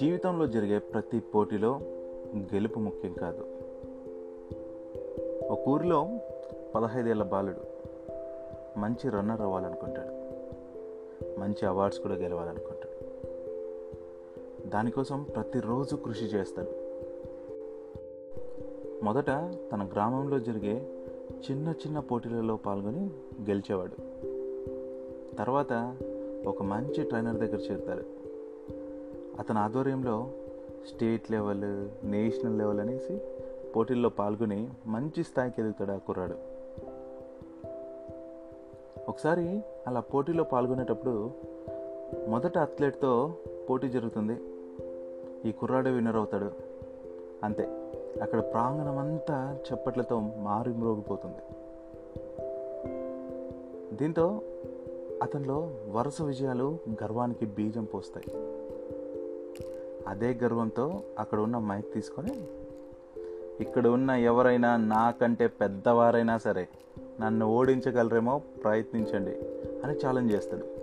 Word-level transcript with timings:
జీవితంలో 0.00 0.46
జరిగే 0.46 0.78
ప్రతి 0.78 1.20
పోటీలో 1.20 1.80
గెలుపు 2.36 2.78
ముఖ్యం 2.78 3.12
కాదు. 3.12 3.44
ఒక 5.46 5.68
ఊరిలో 5.68 6.08
పదహైదేళ్ళ 6.74 7.22
బాలుడు 7.22 7.60
మంచి 8.78 9.10
రన్నర్ 9.10 9.40
అవ్వాలనుకుంటాడు. 9.40 10.10
మంచి 11.40 11.66
అవార్డ్స్ 11.66 12.00
కూడా 12.00 12.14
గెలవాలనుకుంటాడు. 12.14 13.04
దానికోసం 14.68 15.22
ప్రతిరోజు 15.22 15.96
కృషి 15.96 16.24
చేస్తాడు. 16.24 16.70
మొదట 19.04 19.26
తన 19.72 19.88
గ్రామంలో 19.92 20.38
జరిగే 20.38 21.04
చిన్న 21.50 21.68
చిన్న 21.68 21.98
పోటీలలో 21.98 22.56
పాల్గొని 22.56 23.10
గెలిచేవాడు. 23.50 24.26
తర్వాత 25.36 25.96
ఒక 26.46 26.62
మంచి 26.62 27.02
ట్రైనర్ 27.02 27.36
దగ్గర 27.36 27.58
చేరుతాడు 27.58 28.21
అతని 29.38 29.58
ఆధ్వర్యంలో 29.58 30.28
స్టేట్ 30.88 31.30
లెవెల్ 31.30 31.88
నేషనల్ 32.06 32.58
లెవెల్ 32.58 32.80
అనేసి 32.80 33.20
పోటీల్లో 33.76 34.08
పాల్గొని 34.08 34.68
మంచి 34.86 35.24
స్థాయికి 35.24 35.60
ఎదుగుతాడు 35.60 35.92
ఆ 35.92 35.96
కుర్రాడు. 35.96 36.34
ఒకసారి 39.08 39.62
అలా 39.86 40.00
పోటీలో 40.00 40.44
పాల్గొనేటప్పుడు 40.44 41.30
మొదట 42.28 42.58
అథ్లెట్తో 42.58 43.34
పోటీ 43.70 43.88
జరుగుతుంది. 43.88 44.40
ఈ 45.48 45.52
కుర్రాడే 45.52 45.90
విన్నర్ 45.90 46.16
అవుతాడు. 46.16 46.50
అంతే. 47.44 47.64
అక్కడ 48.22 48.40
ప్రాంగణం 48.40 48.98
అంతా 48.98 49.58
చప్పట్లతో 49.72 50.20
మారి 50.20 50.70
మ్రోగిపోతుంది. 50.70 51.38
దీంతో 53.96 54.40
అతనిలో 55.22 55.70
వరుస 55.90 56.22
విజయాలు 56.22 56.78
గర్వానికి 57.02 57.46
బీజం 57.46 57.84
పోస్తాయి. 57.84 58.61
అదే 60.08 60.38
గర్వంతో 60.42 61.02
అక్కడ 61.18 61.40
ఉన్న 61.40 61.58
మైక్ 61.58 61.94
తీసుకొని 61.94 62.48
ఇక్కడ 63.60 63.86
ఉన్న 63.86 64.10
ఎవరైనా 64.10 64.76
నాకంటే 64.76 65.46
పెద్దవారైనా 65.46 66.38
సరే 66.38 66.68
నన్ను 67.20 67.46
ఓడించగలరేమో 67.46 68.38
ప్రయత్నించండి 68.64 69.30
అని 69.84 69.94
ఛాలెంజ్ 70.06 70.32
చేస్తాడు. 70.32 70.82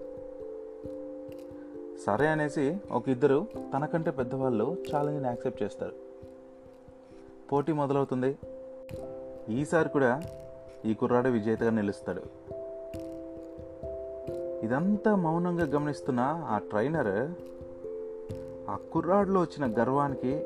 సరే 2.06 2.28
అనేసి 2.28 2.78
ఒక 2.92 3.10
ఇద్దరు 3.10 3.46
తనకంటే 3.74 4.12
పెద్దవాళ్ళు 4.12 4.78
ఛాలెంజ్ని 4.96 5.28
యాక్సెప్ట్ 5.28 5.64
చేస్తారు. 5.64 5.92
పోటీ 7.52 7.72
మొదలవుతుంది. 7.72 8.38
ఈసారి 9.50 9.90
కూడా 9.90 10.22
ఈ 10.86 10.94
కుర్రాడు 10.94 11.30
విజేతగా 11.30 11.70
నిలుస్తాడు. 11.70 12.22
ఇదంతా 14.66 15.16
మౌనంగా 15.16 15.66
గమనిస్తున్న 15.66 16.20
ఆ 16.48 16.58
ట్రైనర్ 16.58 17.32
ఆ 18.70 18.78
కుర్రాడులో 18.94 19.42
వచ్చిన 19.42 19.74
గర్వానికి 19.80 20.44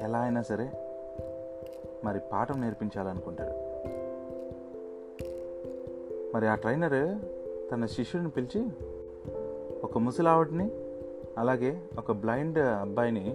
ఎలా 0.00 0.18
అయినా 0.18 0.42
సరే 0.42 0.70
మరి 2.04 2.20
పాఠం 2.32 2.60
నేర్పించాలనుకుంటాడు. 2.60 3.50
మరి 6.36 6.46
ఆ 6.46 6.54
ట్రైనర్ 6.54 7.18
తన 7.72 7.86
శిష్యుడిని 7.86 8.30
పిలిచి 8.30 8.66
ఒక 9.84 9.98
ముసలావిడిని 9.98 10.70
అలాగే 11.38 11.80
ఒక 11.98 12.12
బ్లైండ్ 12.12 12.58
అబ్బాయిని 12.58 13.30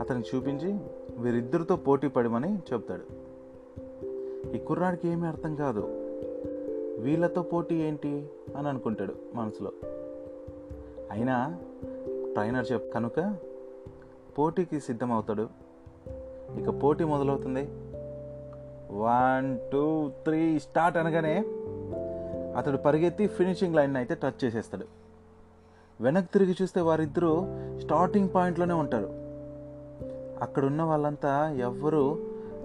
అతను 0.00 0.22
చూపించి 0.34 0.78
వీరిద్దరితో 1.16 1.76
పోటీ 1.76 2.08
పడమని 2.08 2.58
చెప్తాడు. 2.72 3.04
ఈ 4.56 4.58
కుర్రాడికి 4.58 5.08
ఏమీ 5.08 5.26
అర్థం 5.26 5.56
కాదు. 5.56 5.80
వీళ్ళతో 6.98 7.42
పోటీ 7.42 7.74
ఏంటి 7.74 8.28
అని 8.56 8.68
అనుకుంటాడు 8.68 9.14
మనసులో. 9.34 9.72
అయినా 11.10 11.58
ట్రైనర్ 12.34 12.72
చెప్ 12.72 12.94
కనుక 12.94 13.36
పోటీకి 14.38 14.80
సిద్ధమవుతాడు. 14.80 15.48
ఇక 16.58 16.82
పోటీ 16.82 17.04
మొదలవుతుంది. 17.04 17.68
వన్ 18.90 19.70
టూ 19.72 20.08
త్రీ 20.08 20.58
స్టార్ట్ 20.58 20.98
అనగానే 20.98 21.44
అతడు 22.56 22.76
పరిగెత్తి 22.76 23.26
ఫినిషింగ్ 23.26 23.74
లైన్ 23.74 23.96
అయితే 23.96 24.14
టచ్ 24.14 24.44
చేసేస్తాడు. 24.44 24.86
వెనక్కి 26.00 26.32
తిరిగి 26.32 26.56
చూస్తే 26.62 26.80
వారిద్దరూ 26.80 27.46
స్టార్టింగ్ 27.78 28.28
పాయింట్లోనే 28.34 28.74
ఉంటారు. 28.74 29.06
అక్కడున్న 30.42 30.82
వాళ్ళంతా 30.82 31.50
ఎవ్వరూ 31.50 32.18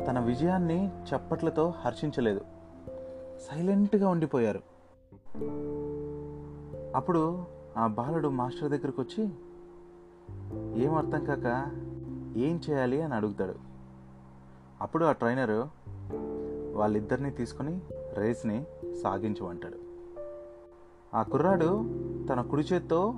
తన 0.07 0.19
విజయాన్ని 0.19 0.88
చప్పట్లతో 0.88 1.73
హర్షించలేదు. 1.77 2.41
సైలెంట్గా 3.51 4.09
ఉండిపోయారు. 4.09 4.59
అప్పుడు 6.95 7.44
ఆ 7.77 7.88
బాలుడు 7.88 8.27
మాస్టర్ 8.27 8.71
దగ్గరకు 8.71 9.01
వచ్చి 9.01 9.29
ఏం 10.75 10.95
అర్థం 10.95 11.25
కాక 11.25 11.45
ఏం 12.38 12.62
చేయాలి 12.69 13.01
అని 13.01 13.13
అడుగుతాడు. 13.13 13.53
అప్పుడు 14.81 15.06
ఆ 15.06 15.12
ట్రైనరు 15.12 15.67
వాళ్ళిద్దరిని 16.78 17.31
తీసుకుని 17.31 17.81
రేస్ని 18.13 18.66
సాగించమంటాడు 19.03 19.78
ఆ 21.16 21.23
కుర్రాడు 21.23 21.85
తన 22.29 22.41
కుడి 22.41 22.63
చేత్తో 22.73 23.13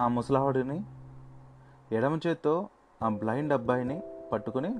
ఆ 0.00 0.08
ముసలావాడిని 0.08 0.82
ఎడమ 1.92 2.18
చేత్తో 2.26 2.68
ఆ 3.02 3.08
బ్లైండ్ 3.08 3.52
అబ్బాయిని 3.52 4.02
పట్టుకొని 4.32 4.78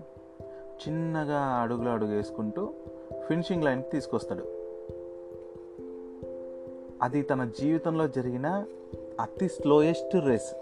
చిన్నగా 0.88 1.40
అడుగులు 1.40 1.88
అడుగు 1.88 2.10
వేసుకుంటూ 2.10 2.74
ఫినిషింగ్ 3.28 3.64
లైన్కి 3.64 3.90
తీసుకొస్తాడు. 3.90 4.42
అది 7.02 7.22
తన 7.22 7.44
జీవితంలో 7.44 8.08
జరిగిన 8.08 8.64
అతి 9.20 9.48
స్లోయెస్ట్ 9.48 10.16
రేస్. 10.16 10.54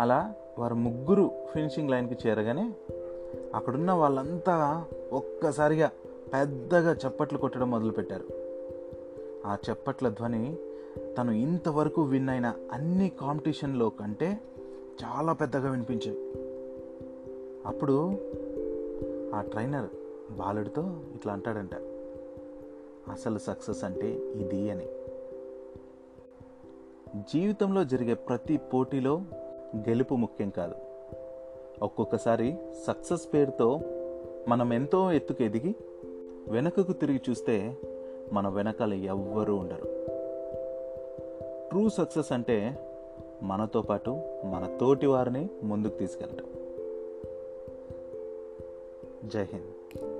అలా 0.00 0.34
వారు 0.58 0.74
ముగ్గురు 0.74 1.30
ఫినిషింగ్ 1.54 1.90
లైన్కి 1.90 2.28
చేరగానే 2.28 2.74
అక్కడున్న 3.54 3.92
వాళ్ళంతా 3.92 4.84
ఒక్కసారిగా 5.12 5.90
పెద్దగా 6.32 6.92
చప్పట్లు 6.92 7.38
కొట్టడం 7.38 7.70
మొదలుపెట్టారు. 7.70 8.24
ఆ 9.46 9.56
చప్పట్ల 9.70 10.08
ధ్వని 10.08 10.56
తను 11.18 11.30
ఇంతవరకు 11.30 12.02
విన్ 12.02 12.28
అయిన 12.28 12.54
అన్ని 12.72 13.08
కాంపిటీషన్లో 13.20 13.88
కంటే 13.88 14.38
చాలా 15.04 15.32
పెద్దగా 15.32 15.70
వినిపించాయి 15.70 16.18
అప్పుడు 17.66 18.10
ఆ 19.34 19.40
ట్రైనర్ 19.40 19.86
బాలుడితో 20.32 20.82
ఇట్లా 21.14 21.32
అంటాడంట 21.32 21.74
అసలు 23.10 23.38
సక్సెస్ 23.38 23.84
అంటే 23.84 24.10
ఇది 24.12 24.70
అని. 24.70 24.86
జీవితంలో 27.20 27.84
జరిగే 27.84 28.14
ప్రతి 28.14 28.56
పోటీలో 28.56 29.22
గెలుపు 29.76 30.14
ముఖ్యం 30.14 30.50
కాదు. 30.50 30.74
ఒక్కొక్కసారి 31.82 32.56
సక్సెస్ 32.86 33.34
పేరుతో 33.34 33.80
మనం 34.48 34.72
ఎంతో 34.72 35.12
ఎత్తుకు 35.12 35.42
ఎదిగి 35.42 35.74
వెనకకు 36.48 36.92
తిరిగి 36.92 37.20
చూస్తే 37.30 37.76
మన 38.32 38.48
వెనకాల 38.48 38.94
ఎవ్వరూ 38.94 39.56
ఉండరు. 39.56 40.06
ట్రూ 41.68 41.88
సక్సెస్ 41.88 42.32
అంటే 42.32 42.78
మనతో 43.42 43.82
పాటు 43.82 44.10
మన 44.44 44.76
తోటి 44.80 45.06
వారిని 45.06 45.48
ముందుకు 45.62 45.98
తీసుకెళ్ళటం. 45.98 46.44
జై 49.28 49.42
హింద్. 49.42 50.15